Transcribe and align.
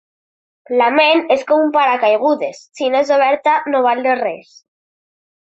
La 0.79 0.87
ment 0.93 1.19
és 1.35 1.43
com 1.51 1.61
un 1.65 1.69
paracaigudes: 1.75 2.63
si 2.79 2.89
no 2.95 3.03
és 3.05 3.15
oberta 3.19 3.57
no 3.75 3.83
val 3.89 4.05
de 4.09 4.17
res. 4.27 4.61